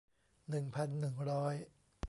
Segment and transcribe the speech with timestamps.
[0.49, 1.53] หนึ่งพันหนึ่งร้อย